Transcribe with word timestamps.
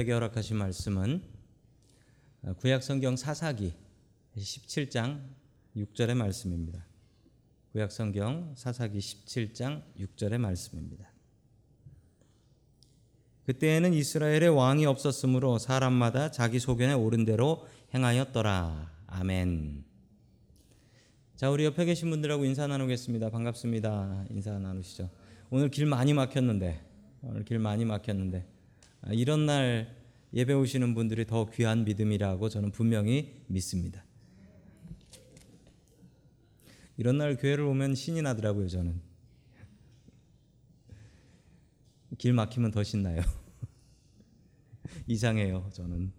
우리들에게 0.00 0.12
허락하신 0.12 0.56
말씀은 0.56 1.22
구약 2.58 2.82
성경 2.82 3.16
사사기 3.16 3.74
17장 4.36 5.20
6절의 5.76 6.14
말씀입니다. 6.14 6.86
구약 7.72 7.92
성경 7.92 8.54
사사기 8.56 8.98
17장 8.98 9.82
6절의 9.98 10.38
말씀입니다. 10.38 11.10
그때에는 13.46 13.92
이스라엘의 13.92 14.48
왕이 14.48 14.86
없었으므로 14.86 15.58
사람마다 15.58 16.30
자기 16.30 16.58
소견에 16.58 16.94
옳은 16.94 17.24
대로 17.24 17.66
행하였더라. 17.94 18.90
아멘. 19.06 19.84
자, 21.36 21.50
우리 21.50 21.64
옆에 21.64 21.84
계신 21.84 22.10
분들하고 22.10 22.44
인사 22.44 22.66
나누겠습니다. 22.66 23.30
반갑습니다. 23.30 24.26
인사 24.30 24.58
나누시죠. 24.58 25.10
오늘 25.50 25.70
길 25.70 25.86
많이 25.86 26.14
막혔는데, 26.14 26.80
오늘 27.22 27.44
길 27.44 27.58
많이 27.58 27.84
막혔는데, 27.84 28.38
아, 28.38 28.59
이런 29.12 29.46
날 29.46 29.96
예배 30.32 30.52
오시는 30.52 30.94
분들이 30.94 31.26
더 31.26 31.50
귀한 31.50 31.84
믿음이라고 31.84 32.48
저는 32.48 32.70
분명히 32.70 33.42
믿습니다. 33.48 34.04
이런 36.96 37.18
날 37.18 37.36
교회를 37.36 37.64
오면 37.64 37.94
신이 37.94 38.22
나더라고요, 38.22 38.68
저는. 38.68 39.00
길 42.18 42.34
막히면 42.34 42.70
더 42.72 42.82
신나요. 42.82 43.22
이상해요, 45.08 45.70
저는. 45.72 46.12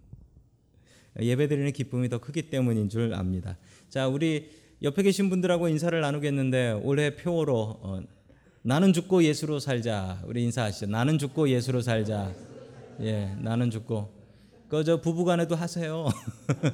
예배 1.20 1.48
드리는 1.48 1.72
기쁨이 1.72 2.08
더 2.08 2.18
크기 2.18 2.50
때문인 2.50 2.88
줄 2.88 3.14
압니다. 3.14 3.56
자, 3.88 4.08
우리 4.08 4.50
옆에 4.82 5.02
계신 5.02 5.30
분들하고 5.30 5.68
인사를 5.68 5.98
나누겠는데 6.00 6.80
올해 6.82 7.14
표어로 7.14 7.78
어, 7.82 8.02
나는 8.62 8.92
죽고 8.92 9.22
예수로 9.22 9.60
살자. 9.60 10.20
우리 10.26 10.42
인사하시죠. 10.42 10.86
나는 10.86 11.18
죽고 11.18 11.48
예수로 11.48 11.82
살자. 11.82 12.34
예, 13.02 13.34
나는 13.40 13.70
죽고. 13.70 14.12
그저 14.68 15.00
부부간에도 15.00 15.54
하세요. 15.54 16.08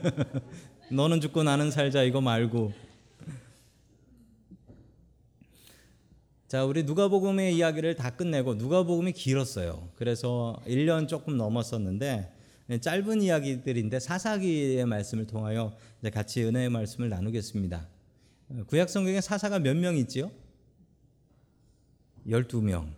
너는 0.92 1.20
죽고 1.20 1.42
나는 1.42 1.70
살자 1.70 2.02
이거 2.02 2.20
말고. 2.20 2.72
자, 6.46 6.64
우리 6.64 6.82
누가복음의 6.84 7.56
이야기를 7.56 7.94
다 7.96 8.10
끝내고 8.10 8.54
누가복음이 8.54 9.12
길었어요. 9.12 9.88
그래서 9.96 10.58
1년 10.66 11.06
조금 11.08 11.36
넘었었는데 11.36 12.32
짧은 12.80 13.22
이야기들인데 13.22 14.00
사사기의 14.00 14.86
말씀을 14.86 15.26
통하여 15.26 15.76
이제 16.00 16.10
같이 16.10 16.44
은혜의 16.44 16.70
말씀을 16.70 17.08
나누겠습니다. 17.08 17.86
구약 18.66 18.88
성경에 18.88 19.20
사사가 19.20 19.58
몇 19.58 19.76
명 19.76 19.96
있지요? 19.98 20.30
12명 22.26 22.92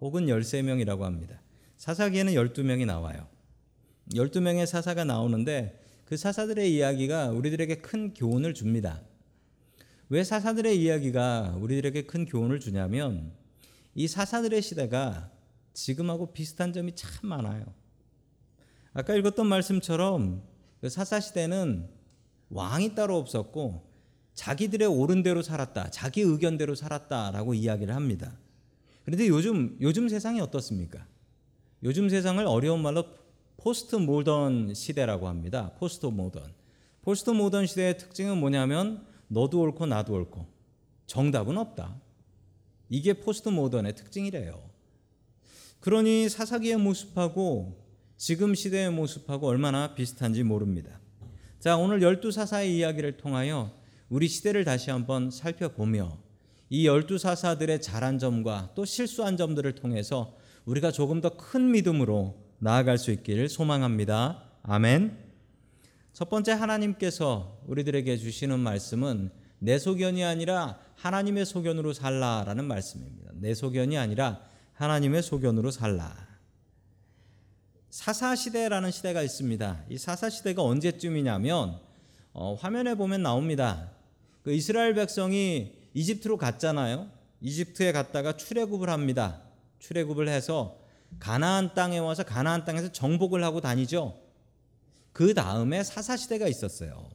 혹은 0.00 0.26
13명이라고 0.26 1.00
합니다. 1.00 1.40
사사기에는 1.76 2.32
12명이 2.34 2.86
나와요. 2.86 3.26
12명의 4.12 4.66
사사가 4.66 5.04
나오는데 5.04 5.82
그 6.04 6.16
사사들의 6.16 6.72
이야기가 6.72 7.30
우리들에게 7.30 7.76
큰 7.76 8.14
교훈을 8.14 8.54
줍니다. 8.54 9.02
왜 10.08 10.22
사사들의 10.22 10.80
이야기가 10.80 11.56
우리들에게 11.60 12.02
큰 12.02 12.26
교훈을 12.26 12.60
주냐면 12.60 13.32
이 13.94 14.06
사사들의 14.06 14.62
시대가 14.62 15.30
지금하고 15.72 16.32
비슷한 16.32 16.72
점이 16.72 16.94
참 16.94 17.28
많아요. 17.28 17.64
아까 18.92 19.14
읽었던 19.14 19.46
말씀처럼 19.46 20.42
그 20.80 20.88
사사 20.88 21.20
시대는 21.20 21.88
왕이 22.50 22.94
따로 22.94 23.18
없었고 23.18 23.84
자기들의 24.34 24.86
옳은 24.86 25.22
대로 25.22 25.42
살았다, 25.42 25.90
자기 25.90 26.20
의견대로 26.20 26.74
살았다라고 26.74 27.54
이야기를 27.54 27.94
합니다. 27.94 28.38
그런데 29.04 29.26
요즘 29.28 29.76
요즘 29.80 30.08
세상이 30.08 30.40
어떻습니까? 30.40 31.06
요즘 31.82 32.08
세상을 32.08 32.44
어려운 32.46 32.82
말로 32.82 33.04
포스트 33.56 33.96
모던 33.96 34.74
시대라고 34.74 35.28
합니다. 35.28 35.72
postmodern. 35.78 36.42
postmodern 37.02 37.66
시대의 37.66 37.98
특징은 37.98 38.38
뭐냐면 38.38 39.06
너도 39.28 39.60
옳고 39.60 39.86
나도 39.86 40.14
옳고 40.14 40.46
정답은 41.06 41.58
없다. 41.58 42.00
이게 42.88 43.14
postmodern의 43.14 43.94
특징이래요. 43.94 44.60
그러니 45.80 46.28
사사기의 46.28 46.76
모습하고 46.78 47.84
지금 48.16 48.54
시대의 48.54 48.90
모습하고 48.90 49.46
얼마나 49.46 49.94
비슷한지 49.94 50.42
모릅니다. 50.42 50.98
자, 51.60 51.76
오늘 51.76 52.02
열두 52.02 52.30
사사의 52.30 52.76
이야기를 52.76 53.16
통하여 53.16 53.72
우리 54.08 54.28
시대를 54.28 54.64
다시 54.64 54.90
한번 54.90 55.30
살펴보며 55.30 56.16
이 56.70 56.86
열두 56.86 57.18
사사들의 57.18 57.82
잘한 57.82 58.18
점과 58.18 58.70
또 58.74 58.84
실수한 58.84 59.36
점들을 59.36 59.74
통해서 59.74 60.36
우리가 60.66 60.90
조금 60.90 61.20
더 61.20 61.30
큰 61.30 61.70
믿음으로 61.70 62.34
나아갈 62.58 62.98
수 62.98 63.12
있기를 63.12 63.48
소망합니다. 63.48 64.42
아멘. 64.62 65.16
첫 66.12 66.28
번째 66.28 66.52
하나님께서 66.52 67.60
우리들에게 67.66 68.16
주시는 68.16 68.58
말씀은 68.58 69.30
내 69.58 69.78
소견이 69.78 70.24
아니라 70.24 70.78
하나님의 70.96 71.46
소견으로 71.46 71.92
살라라는 71.92 72.64
말씀입니다. 72.64 73.30
내 73.34 73.54
소견이 73.54 73.96
아니라 73.96 74.40
하나님의 74.74 75.22
소견으로 75.22 75.70
살라. 75.70 76.26
사사 77.90 78.34
시대라는 78.34 78.90
시대가 78.90 79.22
있습니다. 79.22 79.84
이 79.88 79.98
사사 79.98 80.28
시대가 80.28 80.62
언제쯤이냐면 80.62 81.78
어, 82.32 82.54
화면에 82.54 82.94
보면 82.94 83.22
나옵니다. 83.22 83.90
그 84.42 84.52
이스라엘 84.52 84.94
백성이 84.94 85.72
이집트로 85.94 86.36
갔잖아요. 86.36 87.08
이집트에 87.40 87.92
갔다가 87.92 88.36
출애굽을 88.36 88.90
합니다. 88.90 89.45
출애굽을 89.78 90.28
해서 90.28 90.78
가나안 91.18 91.74
땅에 91.74 91.98
와서 91.98 92.22
가나안 92.22 92.64
땅에서 92.64 92.92
정복을 92.92 93.42
하고 93.44 93.60
다니죠. 93.60 94.18
그 95.12 95.34
다음에 95.34 95.82
사사 95.82 96.16
시대가 96.16 96.46
있었어요. 96.48 97.08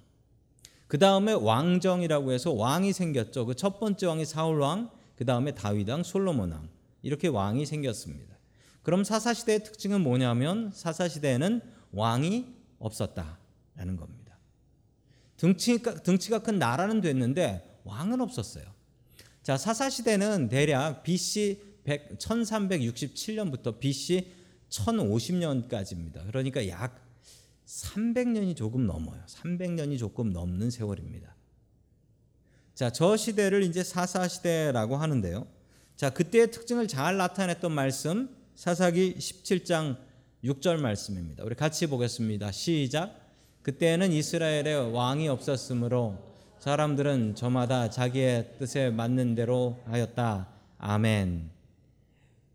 그 0.88 0.98
다음에 0.98 1.34
왕정이라고 1.34 2.32
해서 2.32 2.52
왕이 2.52 2.94
생겼죠. 2.94 3.46
그 3.46 3.54
첫 3.56 3.80
번째 3.80 4.08
왕이 4.08 4.26
사울 4.26 4.60
왕, 4.60 4.90
그 5.16 5.26
다음에 5.26 5.54
다윗 5.54 5.88
왕, 5.88 6.04
솔로몬 6.04 6.52
왕 6.52 6.68
이렇게 7.02 7.28
왕이 7.28 7.66
생겼습니다. 7.66 8.36
그럼 8.84 9.04
사사 9.04 9.34
시대의 9.34 9.64
특징은 9.64 10.02
뭐냐면 10.02 10.72
사사 10.74 11.08
시대에는 11.08 11.62
왕이 11.92 12.48
없었다라는 12.80 13.96
겁니다. 13.98 14.38
등치가 15.38 15.94
등치가 15.96 16.40
큰 16.40 16.60
나라는 16.60 17.02
됐는데 17.02 17.80
왕은 17.84 18.22
없었어요. 18.22 18.66
자 19.44 19.58
사사 19.58 19.90
시대는 19.90 20.50
대략 20.50 21.04
BC 21.04 21.71
100, 21.84 22.18
1367년부터 22.18 23.80
BC 23.80 24.32
1050년까지입니다. 24.70 26.26
그러니까 26.28 26.68
약 26.68 27.00
300년이 27.66 28.56
조금 28.56 28.86
넘어요. 28.86 29.22
300년이 29.28 29.98
조금 29.98 30.32
넘는 30.32 30.70
세월입니다. 30.70 31.36
자, 32.74 32.90
저 32.90 33.16
시대를 33.16 33.64
이제 33.64 33.84
사사 33.84 34.28
시대라고 34.28 34.98
하는데요. 34.98 35.48
자, 35.96 36.10
그때의 36.10 36.52
특징을 36.52 36.88
잘 36.88 37.18
나타냈던 37.18 37.72
말씀 37.72 38.36
사사기 38.56 39.16
17장 39.16 39.98
6절 40.44 40.80
말씀입니다. 40.80 41.44
우리 41.44 41.56
같이 41.56 41.88
보겠습니다. 41.88 42.52
시작. 42.52 43.20
그때는 43.62 44.12
이스라엘에 44.12 44.74
왕이 44.74 45.30
없었으므로 45.30 46.18
사람들은 46.60 47.36
저마다 47.36 47.90
자기의 47.90 48.56
뜻에 48.58 48.90
맞는 48.90 49.36
대로 49.36 49.80
하였다. 49.86 50.48
아멘. 50.80 51.61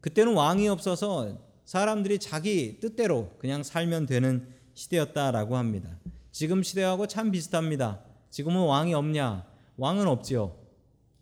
그때는 0.07 0.35
왕이 0.35 0.69
없어서 0.69 1.37
사람들이 1.65 2.21
자기 2.21 2.79
뜻대로 2.79 3.33
그냥 3.39 3.65
살면 3.65 4.07
되는 4.07 4.47
시대였다라고 4.75 5.57
합니다. 5.57 5.99
지금 6.31 6.63
시대하고 6.63 7.09
참 7.09 7.33
비슷합니다. 7.33 8.05
지금은 8.31 8.67
왕이 8.67 8.95
없냐? 8.95 9.45
왕은 9.77 10.07
없지요. 10.07 10.57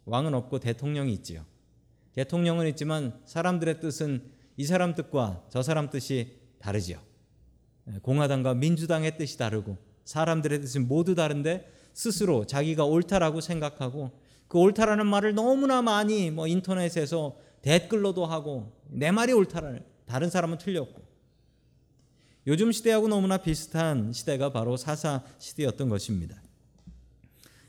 왕은 0.05 0.35
없고 0.35 0.59
대통령이 0.59 1.15
있지요. 1.15 1.47
대통령은 2.13 2.67
있지만 2.69 3.19
사람들의 3.25 3.81
뜻은 3.81 4.23
이 4.59 4.67
사람 4.67 4.95
뜻과 4.95 5.45
저 5.49 5.63
사람 5.63 5.89
뜻이 5.89 6.37
다르지요. 6.59 6.99
공화당과 8.03 8.53
민주당의 8.53 9.17
뜻이 9.17 9.39
다르고 9.39 9.79
사람들의 10.05 10.61
뜻은 10.61 10.89
모두 10.89 11.15
다른데 11.15 11.73
스스로 11.95 12.45
자기가 12.45 12.85
옳다라고 12.85 13.41
생각하고 13.41 14.11
그 14.47 14.59
옳다라는 14.59 15.07
말을 15.07 15.35
너무나 15.35 15.81
많이 15.81 16.31
뭐 16.31 16.47
인터넷에서 16.47 17.43
댓글로도 17.65 18.27
하고 18.27 18.71
내 18.91 19.11
말이 19.11 19.33
옳다라는 19.33 19.83
다른 20.05 20.29
사람은 20.29 20.59
틀렸고 20.59 21.03
요즘 22.47 22.73
시대하고 22.73 23.09
너무나 23.09 23.39
비슷한 23.39 24.13
시대가 24.13 24.53
바로 24.53 24.77
사사 24.77 25.25
시대였던 25.39 25.89
것입니다. 25.89 26.43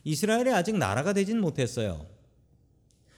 이스라엘이 0.04 0.52
아직 0.52 0.78
나라가 0.78 1.14
되진 1.14 1.40
못했어요. 1.40 2.06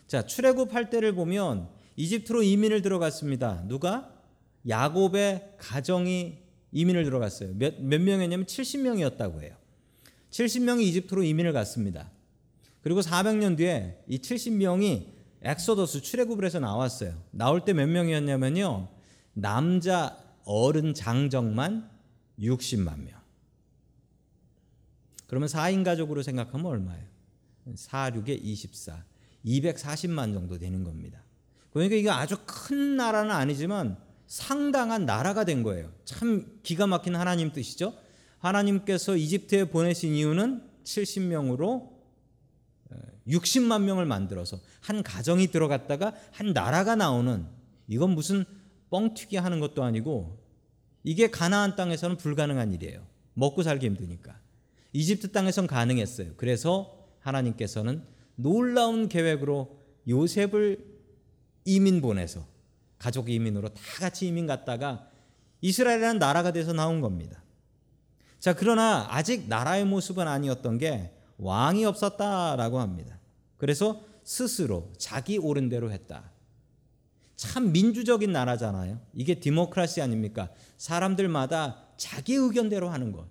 자, 0.05 0.25
출애굽할 0.27 0.91
때를 0.91 1.13
보면 1.13 1.67
이집트로 1.95 2.43
이민을 2.43 2.83
들어갔습니다. 2.83 3.63
누가? 3.67 4.13
야곱의 4.67 5.55
가정이 5.57 6.37
이민을 6.71 7.03
들어갔어요. 7.05 7.55
몇, 7.55 7.81
몇 7.81 7.99
명이었냐면 7.99 8.45
70명이었다고 8.45 9.41
해요. 9.41 9.55
70명이 10.29 10.83
이집트로 10.83 11.23
이민을 11.23 11.53
갔습니다. 11.53 12.11
그리고 12.81 13.01
400년 13.01 13.57
뒤에 13.57 13.97
이 14.07 14.19
70명이 14.19 15.16
엑소더스 15.47 16.01
출애굽을 16.01 16.43
해서 16.43 16.59
나왔어요. 16.59 17.21
나올 17.31 17.63
때 17.63 17.73
몇 17.73 17.87
명이었냐면요. 17.87 18.89
남자 19.33 20.17
어른 20.43 20.93
장정만 20.93 21.89
60만 22.39 23.03
명. 23.03 23.17
그러면 25.27 25.47
4인 25.49 25.83
가족으로 25.83 26.21
생각하면 26.21 26.65
얼마예요? 26.65 27.05
4, 27.75 28.11
6에 28.11 28.39
24. 28.41 29.03
240만 29.45 30.33
정도 30.33 30.57
되는 30.57 30.83
겁니다. 30.83 31.21
그러니까 31.71 31.95
이게 31.95 32.09
아주 32.09 32.37
큰 32.45 32.97
나라는 32.97 33.31
아니지만 33.31 33.97
상당한 34.25 35.05
나라가 35.05 35.45
된 35.45 35.63
거예요. 35.63 35.91
참 36.03 36.59
기가 36.63 36.87
막힌 36.87 37.15
하나님 37.15 37.51
뜻이죠. 37.53 37.93
하나님께서 38.39 39.15
이집트에 39.15 39.65
보내신 39.65 40.13
이유는 40.13 40.63
70명으로 40.83 41.96
60만 43.27 43.83
명을 43.83 44.05
만들어서 44.05 44.59
한 44.81 45.03
가정이 45.03 45.47
들어갔다가 45.47 46.13
한 46.31 46.53
나라가 46.53 46.95
나오는 46.95 47.45
이건 47.87 48.11
무슨 48.11 48.45
뻥튀기 48.89 49.37
하는 49.37 49.59
것도 49.59 49.83
아니고 49.83 50.39
이게 51.03 51.29
가나안 51.29 51.75
땅에서는 51.75 52.17
불가능한 52.17 52.73
일이에요. 52.73 53.05
먹고 53.33 53.63
살기 53.63 53.85
힘드니까. 53.85 54.39
이집트 54.93 55.31
땅에선 55.31 55.67
가능했어요. 55.67 56.33
그래서 56.37 57.07
하나님께서는 57.19 58.03
놀라운 58.35 59.09
계획으로 59.09 59.79
요셉을 60.07 60.83
이민 61.65 62.01
보내서 62.01 62.45
가족 62.97 63.29
이민으로 63.29 63.69
다 63.69 63.81
같이 63.99 64.27
이민 64.27 64.47
갔다가 64.47 65.09
이스라엘이라는 65.61 66.19
나라가 66.19 66.51
돼서 66.51 66.73
나온 66.73 67.01
겁니다. 67.01 67.43
자, 68.39 68.53
그러나 68.53 69.07
아직 69.09 69.47
나라의 69.47 69.85
모습은 69.85 70.27
아니었던 70.27 70.77
게 70.77 71.16
왕이 71.37 71.85
없었다라고 71.85 72.79
합니다. 72.79 73.19
그래서 73.57 74.01
스스로 74.23 74.91
자기 74.97 75.37
옳은 75.37 75.69
대로 75.69 75.91
했다. 75.91 76.31
참 77.35 77.71
민주적인 77.71 78.31
나라잖아요. 78.31 78.99
이게 79.13 79.35
디모크라시 79.35 80.01
아닙니까? 80.01 80.49
사람들마다 80.77 81.83
자기 81.95 82.33
의견대로 82.33 82.89
하는 82.89 83.11
것. 83.11 83.27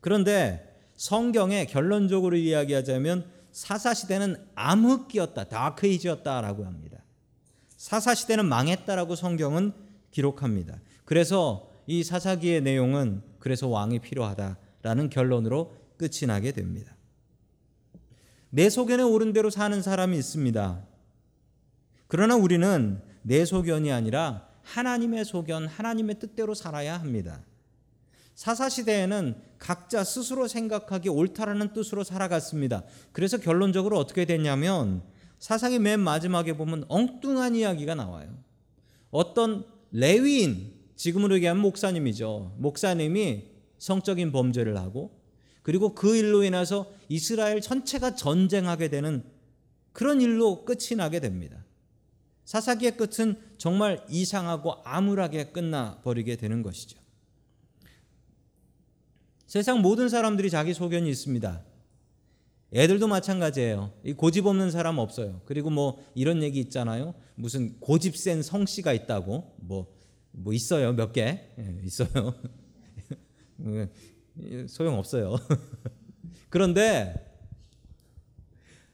그런데 0.00 0.74
성경에 0.96 1.66
결론적으로 1.66 2.36
이야기하자면 2.36 3.30
사사시대는 3.52 4.36
암흑기였다. 4.56 5.44
다크이지였다라고 5.44 6.64
합니다. 6.64 6.98
사사시대는 7.76 8.46
망했다라고 8.46 9.14
성경은 9.14 9.72
기록합니다. 10.10 10.80
그래서 11.04 11.70
이 11.86 12.02
사사기의 12.02 12.62
내용은 12.62 13.22
그래서 13.38 13.68
왕이 13.68 14.00
필요하다라는 14.00 15.10
결론으로 15.10 15.74
끝이 15.96 16.26
나게 16.26 16.52
됩니다. 16.52 16.93
내 18.54 18.70
소견에 18.70 19.02
옳은 19.02 19.32
대로 19.32 19.50
사는 19.50 19.82
사람이 19.82 20.16
있습니다. 20.16 20.80
그러나 22.06 22.36
우리는 22.36 23.00
내 23.22 23.44
소견이 23.44 23.90
아니라 23.90 24.46
하나님의 24.62 25.24
소견, 25.24 25.66
하나님의 25.66 26.20
뜻대로 26.20 26.54
살아야 26.54 26.96
합니다. 27.00 27.42
사사시대에는 28.36 29.34
각자 29.58 30.04
스스로 30.04 30.46
생각하기 30.46 31.08
옳다라는 31.08 31.72
뜻으로 31.72 32.04
살아갔습니다. 32.04 32.84
그래서 33.10 33.38
결론적으로 33.38 33.98
어떻게 33.98 34.24
됐냐면 34.24 35.02
사상의 35.40 35.80
맨 35.80 35.98
마지막에 35.98 36.56
보면 36.56 36.84
엉뚱한 36.86 37.56
이야기가 37.56 37.96
나와요. 37.96 38.28
어떤 39.10 39.64
레위인, 39.90 40.74
지금으로 40.94 41.34
얘기하면 41.34 41.60
목사님이죠. 41.60 42.54
목사님이 42.58 43.46
성적인 43.78 44.30
범죄를 44.30 44.76
하고 44.76 45.23
그리고 45.64 45.94
그 45.94 46.14
일로 46.14 46.44
인해서 46.44 46.92
이스라엘 47.08 47.62
전체가 47.62 48.14
전쟁하게 48.14 48.88
되는 48.88 49.24
그런 49.92 50.20
일로 50.20 50.66
끝이 50.66 50.94
나게 50.94 51.20
됩니다. 51.20 51.64
사사기의 52.44 52.98
끝은 52.98 53.40
정말 53.56 54.04
이상하고 54.10 54.74
암울하게 54.84 55.52
끝나 55.52 56.02
버리게 56.02 56.36
되는 56.36 56.62
것이죠. 56.62 56.98
세상 59.46 59.80
모든 59.80 60.10
사람들이 60.10 60.50
자기 60.50 60.74
소견이 60.74 61.08
있습니다. 61.08 61.64
애들도 62.74 63.08
마찬가지예요. 63.08 63.90
고집 64.18 64.44
없는 64.44 64.70
사람 64.70 64.98
없어요. 64.98 65.40
그리고 65.46 65.70
뭐 65.70 66.04
이런 66.14 66.42
얘기 66.42 66.60
있잖아요. 66.60 67.14
무슨 67.36 67.80
고집 67.80 68.18
센 68.18 68.42
성씨가 68.42 68.92
있다고 68.92 69.54
뭐뭐 69.60 70.52
있어요 70.52 70.92
몇 70.92 71.12
개 71.12 71.40
있어요. 71.84 72.34
소용 74.68 74.98
없어요. 74.98 75.36
그런데 76.50 77.14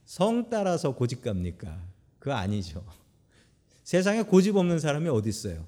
성 0.05 0.49
따라서 0.51 0.95
고집 0.95 1.23
갑니까? 1.23 1.83
그거 2.19 2.35
아니죠. 2.35 2.85
세상에 3.85 4.23
고집 4.23 4.57
없는 4.57 4.79
사람이 4.79 5.09
어디 5.09 5.29
있어요? 5.29 5.67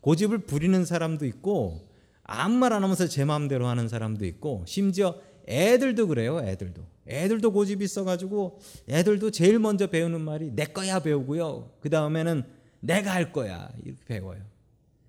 고집을 0.00 0.38
부리는 0.38 0.84
사람도 0.84 1.26
있고 1.26 1.88
아무 2.22 2.56
말 2.56 2.72
안 2.72 2.82
하면서 2.82 3.06
제 3.06 3.24
마음대로 3.24 3.66
하는 3.66 3.88
사람도 3.88 4.24
있고 4.26 4.64
심지어 4.66 5.20
애들도 5.48 6.06
그래요. 6.06 6.40
애들도. 6.40 6.82
애들도 7.08 7.52
고집이 7.52 7.84
있어가지고 7.84 8.60
애들도 8.88 9.30
제일 9.32 9.58
먼저 9.58 9.88
배우는 9.88 10.20
말이 10.20 10.50
내 10.54 10.64
거야 10.64 11.00
배우고요. 11.00 11.72
그 11.80 11.90
다음에는 11.90 12.44
내가 12.80 13.12
할 13.12 13.32
거야 13.32 13.70
이렇게 13.84 14.04
배워요. 14.04 14.42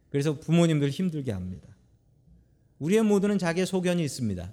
그래서 0.09 0.39
부모님들 0.39 0.89
힘들게 0.89 1.31
합니다. 1.31 1.67
우리의 2.81 3.03
모두는 3.03 3.37
자기의 3.37 3.67
소견이 3.67 4.03
있습니다. 4.03 4.51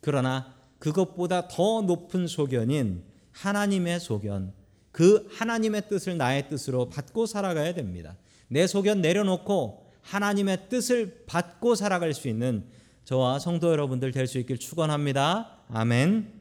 그러나 0.00 0.54
그것보다 0.78 1.48
더 1.48 1.82
높은 1.82 2.26
소견인 2.26 3.04
하나님의 3.30 4.00
소견, 4.00 4.52
그 4.90 5.28
하나님의 5.32 5.88
뜻을 5.88 6.16
나의 6.16 6.48
뜻으로 6.48 6.88
받고 6.88 7.26
살아가야 7.26 7.74
됩니다. 7.74 8.16
내 8.48 8.66
소견 8.66 9.00
내려놓고 9.00 9.86
하나님의 10.02 10.68
뜻을 10.68 11.24
받고 11.26 11.76
살아갈 11.76 12.12
수 12.12 12.28
있는 12.28 12.64
저와 13.04 13.38
성도 13.38 13.70
여러분들 13.70 14.10
될 14.10 14.26
수 14.26 14.38
있길 14.38 14.58
축원합니다. 14.58 15.62
아멘. 15.68 16.32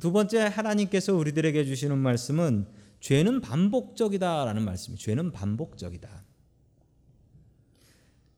두 0.00 0.10
번째 0.10 0.40
하나님께서 0.40 1.14
우리들에게 1.14 1.64
주시는 1.64 1.96
말씀은 1.98 2.66
죄는 2.98 3.40
반복적이다라는 3.42 4.64
말씀이 4.64 4.98
죄는 4.98 5.30
반복적이다. 5.30 6.23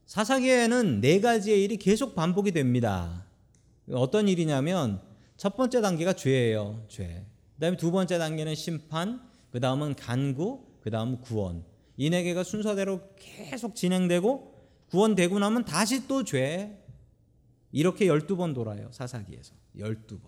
사사기에는 0.06 1.00
네 1.00 1.20
가지의 1.20 1.64
일이 1.64 1.76
계속 1.76 2.14
반복이 2.14 2.53
됩니다. 2.53 3.25
어떤 3.91 4.29
일이냐면 4.29 5.00
첫 5.37 5.56
번째 5.56 5.81
단계가 5.81 6.12
죄예요. 6.12 6.85
죄. 6.88 7.25
그다음에 7.55 7.77
두 7.77 7.91
번째 7.91 8.19
단계는 8.19 8.55
심판, 8.55 9.20
그다음은 9.53 9.94
간구, 9.96 10.65
그다음 10.82 11.20
구원. 11.20 11.65
이 11.98 12.10
네 12.10 12.22
개가 12.22 12.44
순서대로 12.44 13.01
계속 13.17 13.75
진행되고 13.75 14.55
구원되고 14.91 15.39
나면 15.39 15.65
다시 15.65 16.06
또 16.06 16.25
죄. 16.25 16.79
이렇게 17.72 18.06
12번 18.06 18.55
돌아요. 18.55 18.89
사사기에서. 18.93 19.55
12번. 19.77 20.20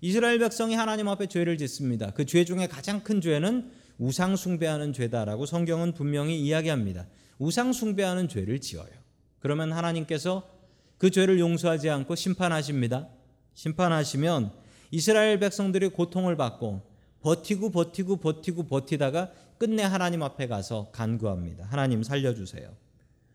이스라엘 0.00 0.38
백성이 0.38 0.74
하나님 0.74 1.08
앞에 1.08 1.26
죄를 1.26 1.58
짓습니다. 1.58 2.10
그 2.12 2.24
죄 2.24 2.44
중에 2.44 2.66
가장 2.66 3.02
큰 3.02 3.20
죄는 3.20 3.70
우상 3.98 4.36
숭배하는 4.36 4.92
죄다라고 4.92 5.46
성경은 5.46 5.92
분명히 5.92 6.40
이야기합니다. 6.40 7.06
우상 7.42 7.72
숭배하는 7.72 8.28
죄를 8.28 8.60
지어요. 8.60 8.88
그러면 9.40 9.72
하나님께서 9.72 10.48
그 10.96 11.10
죄를 11.10 11.40
용서하지 11.40 11.90
않고 11.90 12.14
심판하십니다. 12.14 13.08
심판하시면 13.54 14.52
이스라엘 14.92 15.40
백성들이 15.40 15.88
고통을 15.88 16.36
받고 16.36 16.82
버티고 17.20 17.70
버티고 17.70 18.18
버티고 18.18 18.68
버티다가 18.68 19.32
끝내 19.58 19.82
하나님 19.82 20.22
앞에 20.22 20.46
가서 20.46 20.92
간구합니다. 20.92 21.64
하나님 21.64 22.04
살려주세요. 22.04 22.70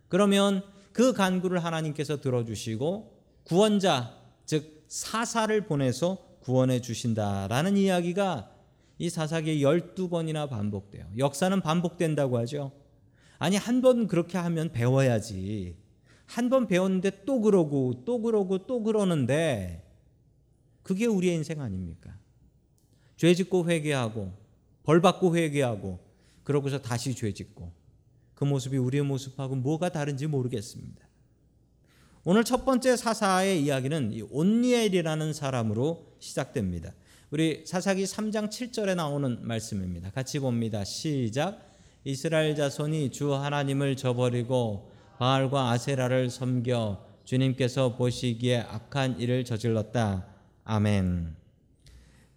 그러면 0.08 0.64
그 0.94 1.12
간구를 1.12 1.62
하나님께서 1.62 2.22
들어주시고 2.22 3.14
구원자 3.44 4.16
즉 4.46 4.86
사사를 4.88 5.60
보내서 5.66 6.18
구원해 6.40 6.80
주신다라는 6.80 7.76
이야기가 7.76 8.52
이 9.00 9.10
사사기에 9.10 9.58
12번이나 9.58 10.50
반복돼요. 10.50 11.06
역사는 11.18 11.60
반복된다고 11.60 12.38
하죠. 12.38 12.72
아니 13.39 13.56
한 13.56 13.82
번 13.82 14.08
그렇게 14.08 14.38
하면 14.38 14.72
배워야지. 14.72 15.75
한 16.25 16.50
번 16.50 16.67
배웠는데 16.67 17.24
또 17.25 17.39
그러고 17.41 18.03
또 18.06 18.22
그러고 18.22 18.65
또 18.67 18.84
그러는데 18.84 19.84
그게 20.84 21.06
우리의 21.06 21.36
인생 21.36 21.62
아닙니까? 21.62 22.17
죄 23.15 23.34
짓고 23.34 23.70
회개하고 23.70 24.34
벌 24.84 25.01
받고 25.01 25.36
회개하고 25.36 26.00
그러고서 26.44 26.82
다시 26.82 27.15
죄 27.15 27.32
짓고 27.34 27.72
그 28.36 28.44
모습이 28.46 28.77
우리의 28.77 29.03
모습하고 29.03 29.56
뭐가 29.56 29.89
다른지 29.89 30.27
모르겠습니다. 30.27 31.08
오늘 32.24 32.44
첫 32.44 32.65
번째 32.65 32.98
사사의 32.98 33.63
이야기는 33.63 34.12
이 34.13 34.22
온니엘이라는 34.22 35.32
사람으로 35.34 36.15
시작됩니다. 36.20 36.94
우리 37.32 37.65
사사기 37.65 38.03
3장 38.03 38.50
7절에 38.50 38.96
나오는 38.96 39.39
말씀입니다. 39.46 40.12
같이 40.12 40.39
봅니다. 40.39 40.84
시작. 40.84 41.60
이스라엘 42.10 42.56
자손이 42.56 43.12
주 43.12 43.34
하나님을 43.34 43.98
저버리고 43.98 44.90
바알과 45.18 45.72
아세라를 45.72 46.30
섬겨 46.30 47.06
주님께서 47.26 47.98
보시기에 47.98 48.60
악한 48.60 49.20
일을 49.20 49.44
저질렀다. 49.44 50.26
아멘. 50.64 51.36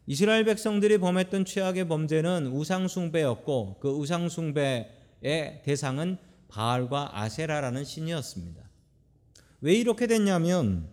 이스라엘 0.09 0.45
백성들이 0.45 0.99
범했던 0.99 1.45
최악의 1.45 1.87
범죄는 1.87 2.49
우상숭배였고 2.49 3.77
그 3.79 3.91
우상숭배의 3.91 5.63
대상은 5.63 6.19
바알과 6.49 7.21
아세라라는 7.21 7.85
신이었습니다. 7.85 8.69
왜 9.61 9.75
이렇게 9.75 10.09
됐냐면 10.09 10.89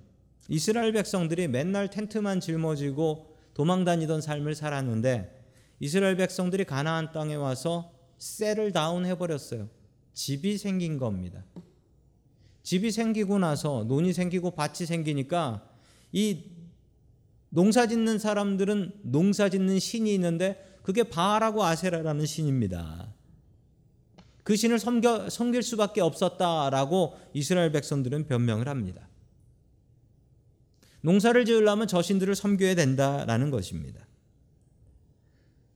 이스라엘 0.50 0.91
백성들이 0.93 1.48
맨날 1.48 1.89
텐트만 1.89 2.41
짊어지고 2.41 3.38
도망 3.55 3.86
다니던 3.86 4.22
삶을 4.22 4.53
살았는데 4.53 5.36
이스라엘 5.79 6.15
백성들이 6.15 6.65
가나안 6.65 7.12
땅에 7.12 7.34
와서 7.34 7.97
셀을 8.17 8.71
다운해 8.71 9.17
버렸어요. 9.17 9.69
집이 10.13 10.57
생긴 10.57 10.97
겁니다. 10.97 11.43
집이 12.63 12.91
생기고 12.91 13.39
나서 13.39 13.86
논이 13.88 14.13
생기고 14.13 14.51
밭이 14.51 14.86
생기니까 14.88 15.69
이 16.12 16.43
농사 17.50 17.88
짓는 17.88 18.19
사람들은 18.19 19.00
농사 19.03 19.50
짓는 19.50 19.79
신이 19.79 20.13
있는데 20.15 20.79
그게 20.83 21.03
바알하고 21.03 21.63
아세라라는 21.63 22.25
신입니다. 22.25 23.13
그 24.43 24.55
신을 24.55 24.79
섬겨, 24.79 25.29
섬길 25.29 25.62
수밖에 25.62 26.01
없었다라고 26.01 27.17
이스라엘 27.33 27.71
백성들은 27.71 28.27
변명을 28.27 28.67
합니다. 28.67 29.07
농사를 31.01 31.45
지으려면 31.45 31.88
저 31.88 32.01
신들을 32.01 32.33
섬겨야 32.36 32.75
된다라는 32.75 33.51
것입니다. 33.51 34.05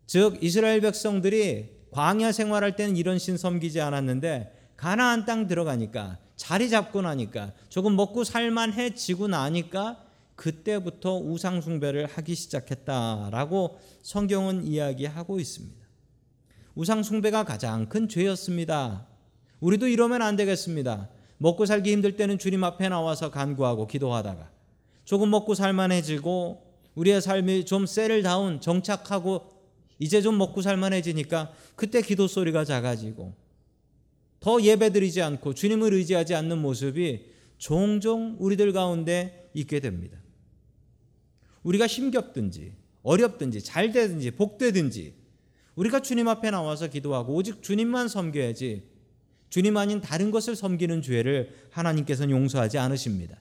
즉 0.07 0.41
이스라엘 0.41 0.81
백성들이 0.81 1.80
광야 1.91 2.31
생활할 2.31 2.75
때는 2.75 2.97
이런 2.97 3.19
신 3.19 3.37
섬기지 3.37 3.79
않았는데 3.81 4.73
가나안 4.77 5.25
땅 5.25 5.47
들어가니까 5.47 6.17
자리 6.35 6.69
잡고 6.69 7.01
나니까 7.03 7.53
조금 7.69 7.95
먹고 7.95 8.23
살만해지고 8.23 9.27
나니까 9.27 10.03
그때부터 10.35 11.17
우상 11.17 11.61
숭배를 11.61 12.07
하기 12.07 12.33
시작했다라고 12.33 13.77
성경은 14.01 14.65
이야기하고 14.65 15.39
있습니다. 15.39 15.85
우상 16.73 17.03
숭배가 17.03 17.43
가장 17.43 17.87
큰 17.87 18.09
죄였습니다. 18.09 19.05
우리도 19.59 19.87
이러면 19.87 20.23
안 20.23 20.35
되겠습니다. 20.35 21.09
먹고 21.37 21.65
살기 21.65 21.91
힘들 21.91 22.15
때는 22.15 22.39
주님 22.39 22.63
앞에 22.63 22.89
나와서 22.89 23.29
간구하고 23.29 23.87
기도하다가 23.87 24.49
조금 25.05 25.29
먹고 25.29 25.53
살만해지고 25.53 26.71
우리의 26.95 27.21
삶이 27.21 27.65
좀 27.65 27.85
셀을 27.85 28.23
다운 28.23 28.61
정착하고 28.61 29.50
이제 30.01 30.19
좀 30.19 30.39
먹고 30.39 30.63
살만해지니까 30.63 31.53
그때 31.75 32.01
기도 32.01 32.27
소리가 32.27 32.65
작아지고 32.65 33.35
더 34.39 34.59
예배드리지 34.59 35.21
않고 35.21 35.53
주님을 35.53 35.93
의지하지 35.93 36.33
않는 36.33 36.57
모습이 36.57 37.27
종종 37.59 38.35
우리들 38.39 38.73
가운데 38.73 39.51
있게 39.53 39.79
됩니다. 39.79 40.17
우리가 41.61 41.85
힘겹든지 41.85 42.73
어렵든지 43.03 43.61
잘 43.61 43.91
되든지 43.91 44.31
복되든지 44.31 45.13
우리가 45.75 46.01
주님 46.01 46.27
앞에 46.27 46.49
나와서 46.49 46.87
기도하고 46.87 47.35
오직 47.35 47.61
주님만 47.61 48.07
섬겨야지 48.07 48.89
주님 49.51 49.77
아닌 49.77 50.01
다른 50.01 50.31
것을 50.31 50.55
섬기는 50.55 51.03
죄를 51.03 51.53
하나님께서는 51.69 52.31
용서하지 52.31 52.79
않으십니다. 52.79 53.37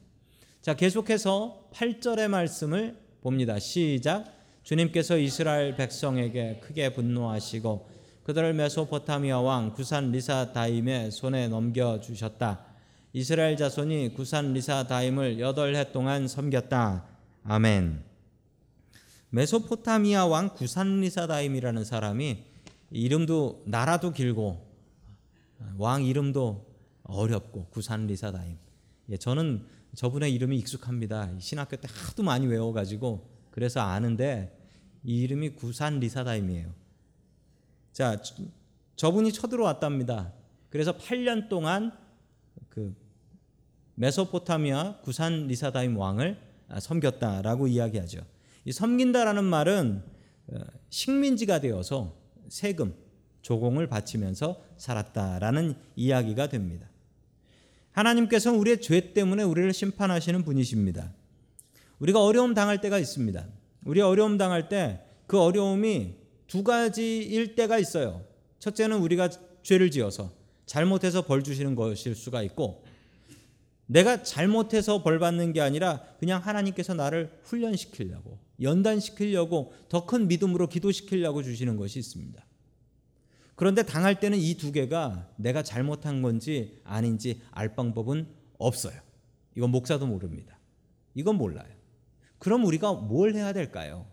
자, 0.60 0.76
계속해서 0.76 1.70
8절의 1.72 2.28
말씀을 2.28 2.98
봅니다. 3.22 3.58
시작. 3.58 4.39
주님께서 4.70 5.18
이스라엘 5.18 5.74
백성에게 5.74 6.60
크게 6.62 6.92
분노하시고 6.92 7.90
그들을 8.22 8.54
메소포타미아 8.54 9.40
왕 9.40 9.72
구산 9.72 10.12
리사다임의 10.12 11.10
손에 11.10 11.48
넘겨 11.48 11.98
주셨다. 11.98 12.66
이스라엘 13.12 13.56
자손이 13.56 14.14
구산 14.14 14.52
리사다임을 14.52 15.40
여덟 15.40 15.74
해 15.74 15.90
동안 15.90 16.28
섬겼다. 16.28 17.04
아멘. 17.42 18.04
메소포타미아 19.30 20.26
왕 20.26 20.50
구산 20.54 21.00
리사다임이라는 21.00 21.82
사람이 21.82 22.44
이름도 22.92 23.64
나라도 23.66 24.12
길고 24.12 24.64
왕 25.78 26.04
이름도 26.04 26.64
어렵고 27.02 27.66
구산 27.70 28.06
리사다임. 28.06 28.56
예, 29.08 29.16
저는 29.16 29.66
저분의 29.96 30.32
이름이 30.32 30.56
익숙합니다. 30.58 31.28
신학교 31.40 31.76
때 31.76 31.88
하도 31.90 32.22
많이 32.22 32.46
외워가지고 32.46 33.28
그래서 33.50 33.80
아는데 33.80 34.59
이 35.04 35.22
이름이 35.22 35.50
구산 35.50 36.00
리사다임이에요. 36.00 36.72
자, 37.92 38.20
저분이 38.96 39.32
쳐들어왔답니다. 39.32 40.32
그래서 40.68 40.96
8년 40.96 41.48
동안 41.48 41.92
그 42.68 42.94
메소포타미아 43.96 45.00
구산 45.00 45.46
리사다임 45.46 45.96
왕을 45.96 46.38
섬겼다라고 46.78 47.66
이야기하죠. 47.66 48.20
이 48.64 48.72
섬긴다라는 48.72 49.44
말은 49.44 50.02
어, 50.48 50.58
식민지가 50.90 51.60
되어서 51.60 52.16
세금, 52.48 52.94
조공을 53.42 53.86
바치면서 53.88 54.62
살았다라는 54.76 55.74
이야기가 55.96 56.48
됩니다. 56.48 56.88
하나님께서는 57.92 58.58
우리의 58.58 58.80
죄 58.80 59.12
때문에 59.12 59.42
우리를 59.42 59.72
심판하시는 59.72 60.44
분이십니다. 60.44 61.12
우리가 61.98 62.22
어려움 62.22 62.54
당할 62.54 62.80
때가 62.80 62.98
있습니다. 62.98 63.46
우리 63.84 64.00
어려움 64.00 64.38
당할 64.38 64.68
때 64.68 65.00
그 65.30 65.38
어려움이 65.38 66.16
두 66.48 66.64
가지일 66.64 67.54
때가 67.54 67.78
있어요. 67.78 68.24
첫째는 68.58 68.98
우리가 68.98 69.30
죄를 69.62 69.92
지어서 69.92 70.32
잘못해서 70.66 71.22
벌 71.24 71.44
주시는 71.44 71.76
것일 71.76 72.16
수가 72.16 72.42
있고 72.42 72.84
내가 73.86 74.24
잘못해서 74.24 75.04
벌 75.04 75.20
받는 75.20 75.52
게 75.52 75.60
아니라 75.60 76.02
그냥 76.18 76.42
하나님께서 76.44 76.94
나를 76.94 77.30
훈련시키려고 77.44 78.40
연단시키려고 78.60 79.72
더 79.88 80.04
큰 80.04 80.26
믿음으로 80.26 80.66
기도시키려고 80.66 81.44
주시는 81.44 81.76
것이 81.76 82.00
있습니다. 82.00 82.44
그런데 83.54 83.84
당할 83.84 84.18
때는 84.18 84.36
이 84.36 84.56
두 84.56 84.72
개가 84.72 85.30
내가 85.36 85.62
잘못한 85.62 86.22
건지 86.22 86.80
아닌지 86.82 87.40
알 87.52 87.76
방법은 87.76 88.26
없어요. 88.58 89.00
이건 89.56 89.70
목사도 89.70 90.08
모릅니다. 90.08 90.58
이건 91.14 91.36
몰라요. 91.36 91.79
그럼 92.40 92.64
우리가 92.64 92.94
뭘 92.94 93.34
해야 93.34 93.52
될까요? 93.52 94.06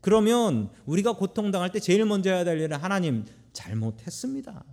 그러면 0.00 0.70
우리가 0.86 1.12
고통당할 1.12 1.70
때 1.70 1.80
제일 1.80 2.06
먼저 2.06 2.30
해야 2.30 2.44
될 2.44 2.58
일은 2.60 2.78
하나님 2.78 3.26
잘못했습니다. 3.52 4.64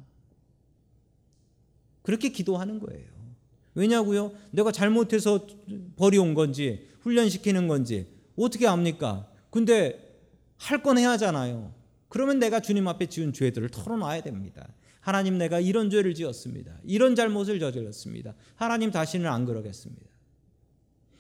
그렇게 2.04 2.30
기도하는 2.30 2.80
거예요. 2.80 3.08
왜냐고요? 3.74 4.32
내가 4.52 4.72
잘못해서 4.72 5.46
버려온 5.98 6.34
건지 6.36 6.88
훈련시키는 7.02 7.68
건지 7.68 8.08
어떻게 8.38 8.68
압니까? 8.68 9.28
근데 9.50 10.02
할 10.58 10.82
건 10.82 10.98
해야 10.98 11.10
하잖아요. 11.12 11.74
그러면 12.08 12.40
내가 12.40 12.60
주님 12.62 12.88
앞에 12.88 13.08
지은 13.08 13.34
죄들을 13.34 13.70
털어놔야 13.70 14.22
됩니다. 14.22 14.68
하나님 15.02 15.38
내가 15.38 15.60
이런 15.60 15.90
죄를 15.90 16.14
지었습니다. 16.14 16.78
이런 16.84 17.16
잘못을 17.16 17.60
저질렀습니다. 17.60 18.36
하나님 18.56 18.92
다시는 18.92 19.28
안 19.30 19.46
그러겠습니다. 19.46 20.15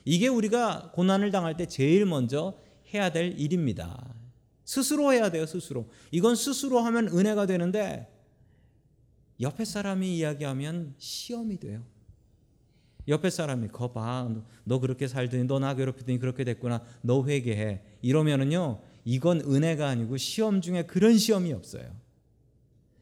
이게 0.05 0.27
우리가 0.27 0.91
고난을 0.93 1.31
당할 1.31 1.57
때 1.57 1.65
제일 1.65 2.05
먼저 2.05 2.57
해야 2.93 3.11
될 3.11 3.37
일입니다. 3.39 4.13
스스로 4.63 5.11
해야 5.11 5.29
돼요, 5.29 5.45
스스로. 5.45 5.89
이건 6.11 6.35
스스로 6.35 6.79
하면 6.79 7.07
은혜가 7.07 7.45
되는데 7.47 8.07
옆에 9.41 9.65
사람이 9.65 10.15
이야기하면 10.17 10.95
시험이 10.97 11.59
돼요. 11.59 11.83
옆에 13.07 13.29
사람이 13.29 13.67
거 13.69 13.93
봐 13.93 14.27
너 14.63 14.79
그렇게 14.79 15.07
살더니 15.07 15.43
너 15.43 15.59
나 15.59 15.75
괴롭히더니 15.75 16.17
그렇게 16.17 16.43
됐구나 16.43 16.81
너 17.03 17.23
회개해 17.23 17.81
이러면은요 18.01 18.81
이건 19.03 19.41
은혜가 19.41 19.87
아니고 19.87 20.17
시험 20.17 20.59
중에 20.59 20.83
그런 20.87 21.15
시험이 21.19 21.53
없어요 21.53 21.85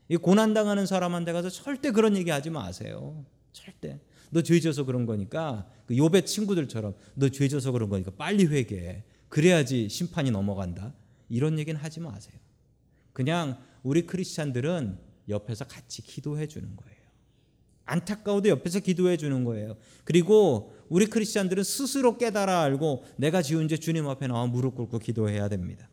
이 0.09 0.17
고난 0.17 0.53
당하는 0.53 0.85
사람한테 0.85 1.31
가서 1.31 1.49
절대 1.49 1.91
그런 1.91 2.17
얘기 2.17 2.29
하지 2.31 2.49
마세요 2.49 3.23
절대 3.53 4.01
너 4.33 4.41
죄져서 4.41 4.85
그런 4.85 5.05
거니까 5.05 5.67
그 5.85 5.95
요배 5.95 6.25
친구들처럼 6.25 6.95
너 7.15 7.29
죄져서 7.29 7.71
그런 7.71 7.89
거니까 7.89 8.11
빨리 8.17 8.45
회개해 8.45 9.03
그래야지 9.29 9.89
심판이 9.89 10.31
넘어간다 10.31 10.93
이런 11.29 11.57
얘기는 11.59 11.79
하지 11.79 11.99
마세요 11.99 12.35
그냥 13.13 13.57
우리 13.83 14.05
크리스찬들은 14.05 14.97
옆에서 15.29 15.65
같이 15.65 16.01
기도해 16.01 16.47
주는 16.47 16.75
거예요 16.75 17.03
안타까워도 17.85 18.49
옆에서 18.49 18.79
기도해 18.79 19.17
주는 19.17 19.43
거예요. 19.43 19.75
그리고 20.03 20.73
우리 20.89 21.05
크리스천들은 21.05 21.63
스스로 21.63 22.17
깨달아 22.17 22.61
알고 22.61 23.05
내가 23.17 23.41
지은 23.41 23.67
죄 23.67 23.77
주님 23.77 24.07
앞에 24.07 24.27
나와 24.27 24.45
무릎 24.45 24.75
꿇고 24.75 24.99
기도해야 24.99 25.49
됩니다. 25.49 25.89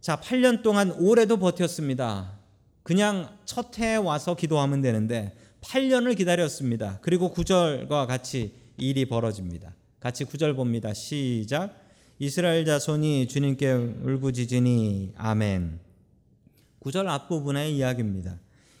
자, 0.00 0.20
8년 0.20 0.62
동안 0.62 0.92
올해도 0.92 1.38
버텼습니다. 1.38 2.38
그냥 2.82 3.36
첫 3.44 3.76
해에 3.78 3.96
와서 3.96 4.36
기도하면 4.36 4.80
되는데 4.80 5.34
8년을 5.66 6.16
기다렸습니다. 6.16 6.98
그리고 7.02 7.32
9절과 7.32 8.06
같이 8.06 8.52
일이 8.76 9.04
벌어집니다. 9.04 9.74
같이 9.98 10.24
9절 10.24 10.54
봅니다. 10.54 10.94
시작. 10.94 11.82
이스라엘 12.18 12.64
자손이 12.64 13.26
주님께 13.26 13.72
울부짖으니 13.72 15.14
아멘. 15.16 15.80
9절 16.80 17.08
앞부분의 17.08 17.76
이야기입니다. 17.76 18.38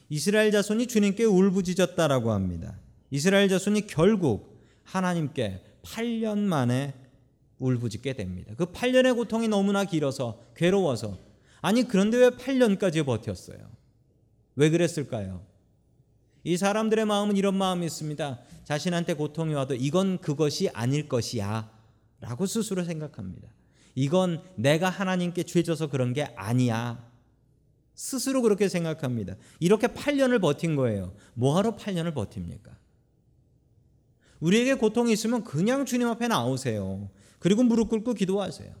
이스라엘 0.08 0.52
자손이 0.52 0.86
주님께 0.86 1.24
울부짖었다라고 1.24 2.30
합니다. 2.30 2.78
이스라엘 3.10 3.48
자손이 3.48 3.88
결국 3.88 4.62
하나님께 4.84 5.62
8년 5.82 6.38
만에 6.38 6.94
울부짖게 7.58 8.12
됩니다. 8.12 8.54
그 8.56 8.66
8년의 8.66 9.16
고통이 9.16 9.48
너무나 9.48 9.84
길어서 9.84 10.40
괴로워서 10.54 11.18
아니 11.60 11.82
그런데 11.88 12.18
왜 12.18 12.30
8년까지 12.30 13.04
버텼어요? 13.04 13.58
왜 14.54 14.70
그랬을까요? 14.70 15.55
이 16.46 16.56
사람들의 16.56 17.06
마음은 17.06 17.36
이런 17.36 17.56
마음이 17.56 17.84
있습니다. 17.86 18.38
자신한테 18.62 19.14
고통이 19.14 19.52
와도 19.54 19.74
이건 19.74 20.18
그것이 20.18 20.68
아닐 20.68 21.08
것이야. 21.08 21.68
라고 22.20 22.46
스스로 22.46 22.84
생각합니다. 22.84 23.48
이건 23.96 24.40
내가 24.54 24.88
하나님께 24.88 25.42
죄져서 25.42 25.88
그런 25.88 26.12
게 26.12 26.22
아니야. 26.36 27.04
스스로 27.96 28.42
그렇게 28.42 28.68
생각합니다. 28.68 29.34
이렇게 29.58 29.88
8년을 29.88 30.40
버틴 30.40 30.76
거예요. 30.76 31.16
뭐하러 31.34 31.74
8년을 31.74 32.14
버팁니까? 32.14 32.78
우리에게 34.38 34.74
고통이 34.74 35.12
있으면 35.12 35.42
그냥 35.42 35.84
주님 35.84 36.06
앞에 36.06 36.28
나오세요. 36.28 37.10
그리고 37.40 37.64
무릎 37.64 37.88
꿇고 37.88 38.14
기도하세요. 38.14 38.72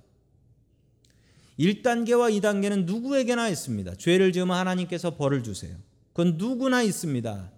1단계와 1.58 2.40
2단계는 2.40 2.84
누구에게나 2.84 3.48
있습니다. 3.48 3.96
죄를 3.96 4.32
지으면 4.32 4.56
하나님께서 4.56 5.16
벌을 5.16 5.42
주세요. 5.42 5.76
그건 6.12 6.36
누구나 6.36 6.82
있습니다. 6.82 7.55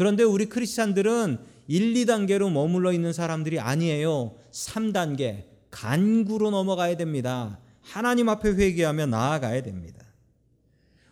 그런데 0.00 0.22
우리 0.22 0.46
크리스찬들은 0.46 1.36
1, 1.68 1.92
2단계로 1.92 2.50
머물러 2.50 2.90
있는 2.90 3.12
사람들이 3.12 3.60
아니에요. 3.60 4.34
3단계 4.50 5.44
간구로 5.70 6.50
넘어가야 6.50 6.96
됩니다. 6.96 7.58
하나님 7.82 8.30
앞에 8.30 8.48
회개하며 8.48 9.04
나아가야 9.04 9.62
됩니다. 9.62 10.02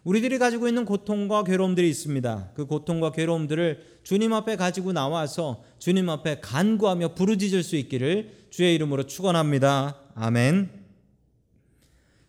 우리들이 0.05 0.39
가지고 0.39 0.69
있는 0.69 0.87
고통과 0.87 1.45
괴로움들이 1.45 1.87
있습니다. 1.91 2.53
그 2.55 2.65
고통과 2.65 3.13
괴로움들을 3.13 4.01
주님 4.05 4.33
앞에 4.33 4.57
가지고 4.57 4.95
나와서 4.95 5.63
주님 5.79 6.09
앞에 6.09 6.41
간구하며 6.41 7.13
부르짖을 7.13 7.63
수 7.63 7.77
있기를 7.77 8.47
주의 8.49 8.75
이름으로 8.75 9.03
축원합니다. 9.03 10.01
아멘. 10.15 10.71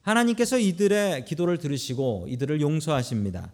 하나님께서 0.01 0.59
이들의 0.59 1.23
기도를 1.23 1.57
들으시고 1.57 2.25
이들을 2.27 2.59
용서하십니다. 2.59 3.49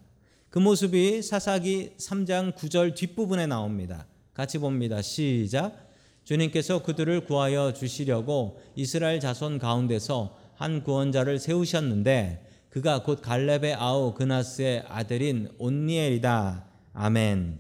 그 0.56 0.60
모습이 0.60 1.22
사사기 1.22 1.92
3장 1.98 2.56
9절 2.56 2.96
뒷부분에 2.96 3.46
나옵니다. 3.46 4.08
같이 4.34 4.58
봅니다. 4.58 5.02
시작. 5.02 5.90
주님께서 6.24 6.82
그들을 6.82 7.26
구하여 7.26 7.74
주시려고 7.74 8.62
이스라엘 8.74 9.20
자손 9.20 9.60
가운데서 9.60 10.34
한 10.56 10.82
구원자를 10.82 11.40
세우셨는데 11.40 12.70
그가 12.70 13.04
곧 13.04 13.22
갈렙의 13.22 13.74
아우 13.74 14.14
그나스의 14.14 14.86
아들인 14.88 15.50
온니엘이다. 15.58 16.66
아멘. 16.94 17.60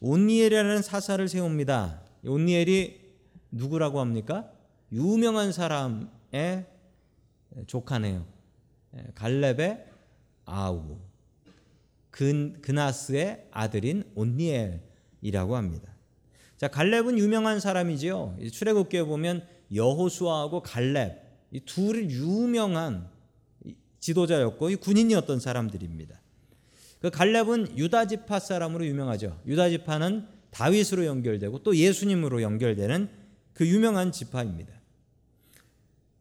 온니엘이라는 0.00 0.80
사사를 0.80 1.28
세웁니다. 1.28 2.00
온니엘이 2.24 3.00
누구라고 3.50 4.00
합니까? 4.00 4.50
유명한 4.90 5.52
사람의 5.52 6.64
조카네요. 7.66 8.24
갈렙의 9.14 9.84
아우 10.46 10.96
근, 12.14 12.60
그나스의 12.62 13.48
아들인 13.50 14.04
온니엘이라고 14.14 15.56
합니다. 15.56 15.92
자, 16.56 16.68
갈렙은 16.68 17.18
유명한 17.18 17.58
사람이지요. 17.58 18.38
출애굽기에 18.52 19.02
보면 19.02 19.44
여호수아하고 19.74 20.62
갈렙 20.62 21.24
이 21.50 21.58
둘이 21.58 22.14
유명한 22.14 23.10
지도자였고 23.98 24.76
군인이었던 24.76 25.40
사람들입니다. 25.40 26.20
그 27.00 27.10
갈렙은 27.10 27.76
유다 27.78 28.06
지파 28.06 28.38
사람으로 28.38 28.86
유명하죠. 28.86 29.40
유다 29.44 29.70
지파는 29.70 30.28
다윗으로 30.52 31.06
연결되고 31.06 31.64
또 31.64 31.76
예수님으로 31.76 32.42
연결되는 32.42 33.08
그 33.54 33.66
유명한 33.66 34.12
지파입니다. 34.12 34.72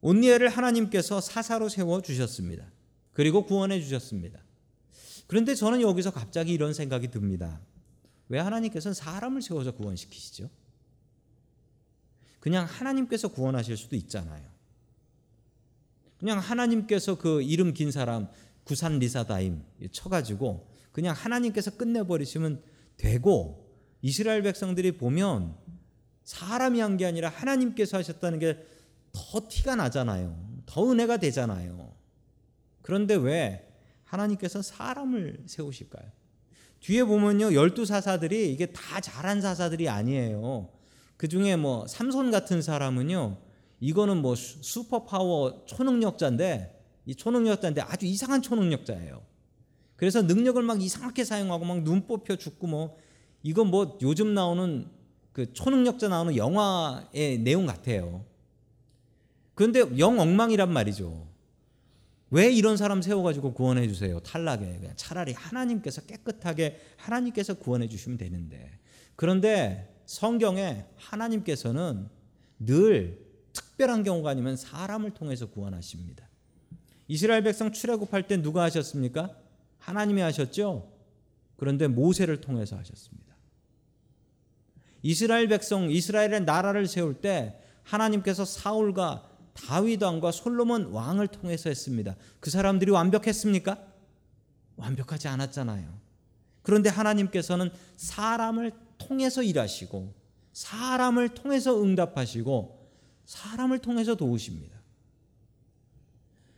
온니엘을 0.02 0.50
하나님께서 0.50 1.22
사사로 1.22 1.70
세워 1.70 2.02
주셨습니다. 2.02 2.66
그리고 3.12 3.46
구원해 3.46 3.80
주셨습니다. 3.80 4.40
그런데 5.28 5.56
저는 5.56 5.82
여기서 5.82 6.12
갑자기 6.12 6.54
이런 6.54 6.74
생각이 6.74 7.10
듭니다. 7.10 7.60
왜 8.30 8.40
하나님께서는 8.40 8.94
사람을 8.94 9.42
세워서 9.42 9.72
구원시키시죠? 9.74 10.50
그냥 12.40 12.66
하나님께서 12.66 13.30
구원하실 13.30 13.78
수도 13.78 13.96
있잖아요. 13.96 14.44
그냥 16.20 16.40
하나님께서 16.40 17.18
그 17.18 17.42
이름 17.42 17.74
긴 17.74 17.92
사람 17.92 18.28
구산 18.64 19.00
리사다임 19.00 19.64
쳐가지고 19.92 20.68
그냥 20.92 21.16
하나님께서 21.16 21.72
끝내버리시면 21.72 22.62
되고 22.98 23.70
이스라엘 24.02 24.42
백성들이 24.44 24.94
보면 24.98 25.56
사람이 26.24 26.80
한 26.80 26.98
게 26.98 27.06
아니라 27.06 27.30
하나님께서 27.30 27.98
하셨다는 27.98 28.40
게 28.40 28.74
더 29.14 29.48
티가 29.48 29.76
나잖아요. 29.76 30.36
더 30.66 30.92
은혜가 30.92 31.18
되잖아요. 31.18 31.94
그런데 32.82 33.16
왜 33.16 33.72
하나님께서 34.14 34.62
사람을 34.62 35.44
세우실까요? 35.48 36.06
뒤에 36.80 37.04
보면요. 37.04 37.54
열두 37.54 37.86
사사들이 37.86 38.52
이게 38.52 38.68
다 38.68 39.00
잘한 39.00 39.42
사사들이 39.42 39.90
아니에요. 39.90 40.70
그 41.18 41.28
중에 41.28 41.56
뭐 41.56 41.88
삼손 41.88 42.32
같은 42.32 42.62
사람은요. 42.62 43.38
이거는 43.80 44.22
뭐 44.22 44.36
슈퍼 44.36 45.06
파워 45.06 45.64
초능력자인데 45.66 46.82
이 47.06 47.16
초능력자인데 47.16 47.82
아주 47.82 48.06
이상한 48.06 48.42
초능력자예요. 48.42 49.22
그래서 49.96 50.22
능력을 50.22 50.62
막 50.64 50.82
이상하게 50.82 51.24
사용하고 51.24 51.66
막 51.66 51.78
눈 51.84 52.06
뽑혀 52.08 52.36
죽고 52.36 52.68
뭐 52.68 52.98
이건 53.42 53.68
뭐 53.68 53.98
요즘 54.02 54.34
나오는 54.34 54.90
그 55.32 55.52
초능력자 55.54 56.10
나오는 56.10 56.36
영화의 56.36 57.40
내용 57.40 57.66
같아요. 57.66 58.26
그런데 59.56 59.82
영 59.98 60.20
엉망이란 60.20 60.72
말이죠. 60.72 61.33
왜 62.34 62.52
이런 62.52 62.78
사람 62.78 63.04
세워가지고 63.04 63.54
구원해 63.54 63.88
주세요? 63.88 64.20
탈락에 64.20 64.66
그냥 64.80 64.94
차라리 64.96 65.34
하나님께서 65.34 66.02
깨끗하게 66.02 66.80
하나님께서 66.98 67.54
구원해 67.54 67.88
주시면 67.88 68.18
되는데 68.18 68.72
그런데 69.16 70.02
성경에 70.08 70.84
하나님께서는 70.96 72.10
늘 72.58 73.24
특별한 73.54 74.04
경우가 74.04 74.32
아니면 74.32 74.58
사람을 74.58 75.12
통해서 75.12 75.46
구원하십니다. 75.46 76.28
이스라엘 77.08 77.44
백성 77.44 77.72
출애굽할 77.72 78.28
때 78.28 78.42
누가 78.42 78.64
하셨습니까? 78.64 79.38
하나님이 79.78 80.22
하셨죠. 80.22 80.92
그런데 81.56 81.88
모세를 81.88 82.42
통해서 82.42 82.76
하셨습니다. 82.78 83.36
이스라엘 85.04 85.48
백성 85.50 85.92
이스라엘의 85.92 86.46
나라를 86.46 86.88
세울 86.88 87.14
때 87.14 87.62
하나님께서 87.84 88.44
사울과 88.44 89.30
다윗 89.54 90.02
왕과 90.02 90.32
솔로몬 90.32 90.86
왕을 90.88 91.28
통해서 91.28 91.70
했습니다. 91.70 92.16
그 92.40 92.50
사람들이 92.50 92.92
완벽했습니까? 92.92 93.78
완벽하지 94.76 95.28
않았잖아요. 95.28 95.88
그런데 96.62 96.90
하나님께서는 96.90 97.70
사람을 97.98 98.72
통해서 98.98 99.44
일하시고 99.44 100.14
사람을 100.54 101.30
통해서 101.30 101.82
응답하시고 101.82 102.90
사람을 103.26 103.80
통해서 103.80 104.16
도우십니다. 104.16 104.78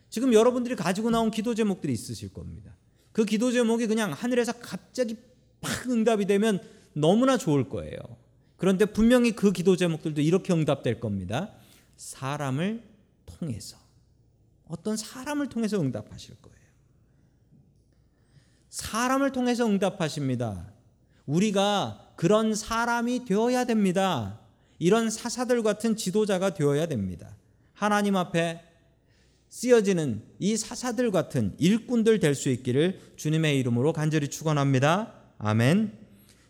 지금 0.10 0.34
여러분들이 0.34 0.76
가지고 0.76 1.10
나온 1.10 1.32
기도 1.32 1.56
제목들이 1.56 1.92
있으실 1.92 2.32
겁니다. 2.32 2.76
그 3.12 3.26
기도 3.26 3.52
제목이 3.52 3.88
그냥 3.88 4.12
하늘에서 4.14 4.54
갑자기 4.54 5.18
팍 5.60 5.90
응답이 5.90 6.26
되면 6.26 6.62
너무나 6.94 7.38
좋을 7.38 7.70
거예요. 7.70 7.98
그런데 8.58 8.86
분명히 8.86 9.32
그 9.32 9.52
기도 9.52 9.76
제목들도 9.76 10.22
이렇게 10.22 10.54
응답될 10.54 11.00
겁니다. 11.00 11.52
사람을 11.96 12.84
통해서 13.26 13.78
어떤 14.68 14.98
사람을 14.98 15.50
통해서 15.50 15.80
응답하실 15.80 16.36
거예요. 16.42 16.56
사람을 18.70 19.32
통해서 19.32 19.66
응답하십니다. 19.66 20.74
우리가 21.26 22.14
그런 22.16 22.56
사람이 22.56 23.26
되어야 23.26 23.66
됩니다. 23.66 24.40
이런 24.80 25.10
사사들 25.10 25.64
같은 25.64 25.96
지도자가 25.96 26.54
되어야 26.54 26.88
됩니다. 26.88 27.36
하나님 27.74 28.16
앞에 28.16 28.62
쓰여지는 29.50 30.24
이 30.40 30.58
사사들 30.58 31.12
같은 31.12 31.56
일꾼들 31.58 32.20
될 32.20 32.36
수 32.36 32.50
있기를 32.50 33.00
주님의 33.16 33.58
이름으로 33.60 33.94
간절히 33.94 34.28
축원합니다. 34.28 35.14
아멘. 35.38 35.98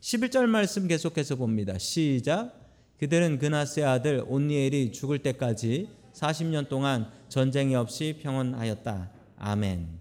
11절 0.02 0.48
말씀 0.48 0.88
계속해서 0.88 1.36
봅니다. 1.36 1.78
시작. 1.78 2.65
그들은 3.00 3.40
그나스의 3.40 3.86
아들 3.86 4.24
온니엘이 4.28 4.92
죽을 4.92 5.20
때까지 5.20 5.90
40년 6.14 6.70
동안 6.70 7.12
전쟁이 7.28 7.76
없이 7.76 8.20
평온하였다. 8.22 9.12
아멘. 9.38 10.00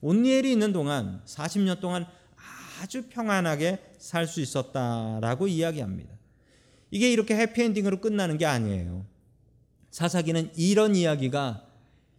온니엘이 0.00 0.50
있는 0.50 0.72
동안 0.72 1.20
40년 1.26 1.80
동안 1.80 2.06
아주 2.80 3.08
평안하게 3.08 3.78
살 3.98 4.26
수 4.26 4.40
있었다라고 4.40 5.48
이야기합니다. 5.48 6.10
이게 6.90 7.12
이렇게 7.12 7.36
해피엔딩으로 7.36 8.00
끝나는 8.00 8.38
게 8.38 8.46
아니에요. 8.46 9.04
사사기는 9.90 10.52
이런 10.56 10.96
이야기가 10.96 11.66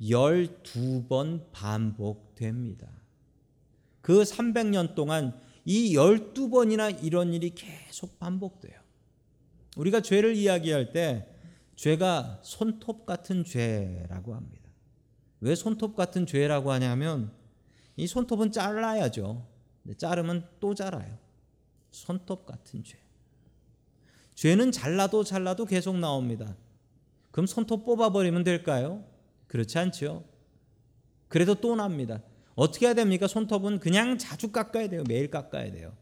12번 0.01 1.45
반복됩니다. 1.51 2.87
그 4.01 4.21
300년 4.21 4.95
동안 4.95 5.33
이 5.65 5.95
12번이나 5.95 7.03
이런 7.03 7.33
일이 7.33 7.53
계속 7.55 8.19
반복돼요. 8.19 8.80
우리가 9.75 10.01
죄를 10.01 10.35
이야기할 10.35 10.91
때 10.91 11.27
죄가 11.75 12.39
손톱 12.43 13.05
같은 13.05 13.43
죄라고 13.43 14.35
합니다. 14.35 14.69
왜 15.39 15.55
손톱 15.55 15.95
같은 15.95 16.25
죄라고 16.25 16.71
하냐면 16.71 17.31
이 17.95 18.07
손톱은 18.07 18.51
잘라야죠. 18.51 19.47
자르면 19.97 20.47
또 20.59 20.75
자라요. 20.75 21.17
손톱 21.91 22.45
같은 22.45 22.83
죄. 22.83 22.97
죄는 24.35 24.71
잘라도 24.71 25.23
잘라도 25.23 25.65
계속 25.65 25.97
나옵니다. 25.97 26.55
그럼 27.31 27.47
손톱 27.47 27.85
뽑아버리면 27.85 28.43
될까요? 28.43 29.03
그렇지 29.47 29.77
않죠. 29.77 30.25
그래도 31.27 31.55
또 31.55 31.75
납니다. 31.75 32.21
어떻게 32.55 32.85
해야 32.85 32.93
됩니까? 32.93 33.27
손톱은 33.27 33.79
그냥 33.79 34.17
자주 34.17 34.51
깎아야 34.51 34.89
돼요. 34.89 35.03
매일 35.07 35.29
깎아야 35.29 35.71
돼요. 35.71 35.95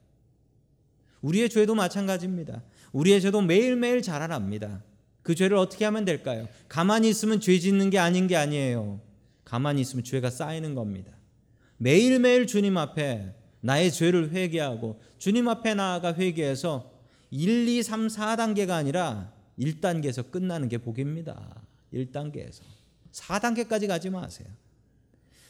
우리의 1.21 1.49
죄도 1.49 1.75
마찬가지입니다. 1.75 2.63
우리의 2.91 3.21
죄도 3.21 3.41
매일매일 3.41 4.01
자라납니다. 4.01 4.83
그 5.21 5.35
죄를 5.35 5.57
어떻게 5.57 5.85
하면 5.85 6.05
될까요? 6.05 6.47
가만히 6.67 7.09
있으면 7.09 7.39
죄 7.39 7.59
짓는 7.59 7.89
게 7.89 7.99
아닌 7.99 8.27
게 8.27 8.35
아니에요. 8.35 9.01
가만히 9.43 9.81
있으면 9.81 10.03
죄가 10.03 10.29
쌓이는 10.29 10.75
겁니다. 10.75 11.11
매일매일 11.77 12.47
주님 12.47 12.77
앞에 12.77 13.33
나의 13.61 13.91
죄를 13.91 14.31
회개하고 14.31 14.99
주님 15.17 15.47
앞에 15.47 15.73
나아가 15.75 16.13
회개해서 16.13 16.91
1, 17.31 17.67
2, 17.67 17.83
3, 17.83 18.07
4단계가 18.07 18.71
아니라 18.71 19.31
1단계에서 19.59 20.31
끝나는 20.31 20.69
게 20.69 20.77
복입니다. 20.77 21.61
1단계에서. 21.93 22.61
4단계까지 23.11 23.87
가지 23.87 24.09
마세요. 24.09 24.47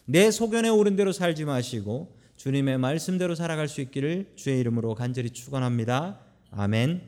내 0.05 0.31
소견에 0.31 0.69
오른 0.69 0.95
대로 0.95 1.11
살지 1.11 1.45
마시고 1.45 2.17
주님의 2.39 2.77
말씀대로 2.77 3.35
살아갈 3.35 3.67
수 3.67 3.81
있기를 3.81 4.31
주의 4.37 4.61
이름으로 4.61 4.95
간절히 4.95 5.29
축원합니다. 5.29 6.21
아멘. 6.51 7.01